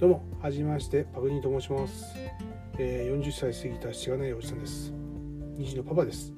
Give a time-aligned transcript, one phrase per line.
[0.00, 2.16] どうも、はじめまして、パグニーと申します。
[2.78, 4.94] えー、40歳過ぎたしがないおじさんです。
[5.58, 6.32] 2児のパパです。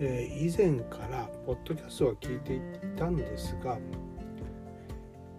[0.00, 2.60] えー、以前からポッドキャストは聞いてい
[2.96, 3.76] たんですが、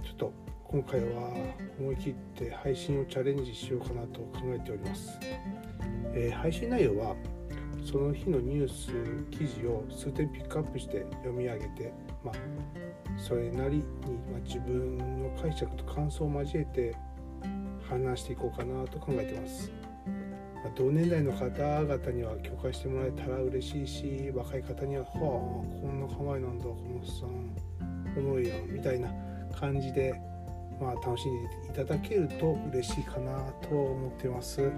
[0.03, 0.33] ちょっと
[0.65, 1.33] 今回は
[1.79, 5.17] 思い切って配信をチャレンジしようかなと考えております。
[6.13, 7.15] えー、配信内容は
[7.83, 8.91] その日のニュース
[9.31, 11.91] 記事を数点ピックアップして読み上げて、
[12.23, 12.35] まあ、
[13.17, 13.83] それなりに、
[14.31, 16.95] ま自分の解釈と感想を交えて
[17.89, 19.71] 話していこうかなと考えてます。
[20.75, 29.13] 同年代の方々には共感してもらえたら嬉しいし若い方には「はあこんな構えなんだこのおっさんおもろいやん」みたいな
[29.55, 30.19] 感じで、
[30.81, 34.71] まあ、楽しんでいただけると嬉しいかなと思ってます。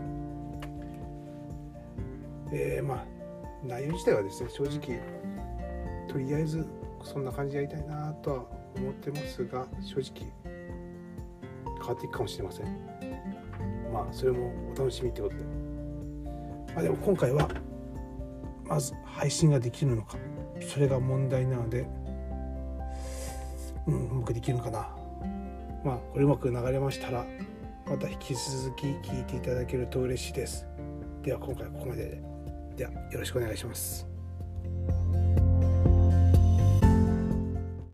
[2.52, 3.06] えー、まあ
[3.64, 5.00] 内容自体はですね正直
[6.08, 6.66] とりあえず
[7.04, 10.32] そんな感じでやりたいなとは思ってますが正直
[11.80, 12.99] 変わっていくかもしれません
[13.92, 15.44] まあそれもお楽しみってことで。
[16.74, 17.50] まあでも今回は
[18.66, 20.18] まず配信ができるのか。
[20.62, 21.88] それが問題なので
[23.88, 24.90] うんうまくできるのかな。
[25.84, 27.26] まあこれうまく流れましたら
[27.86, 30.66] また引き続き聞いていただけると嬉しいです。
[31.24, 32.22] では今回はここまでで。
[32.78, 34.09] ではよろしくお願いします。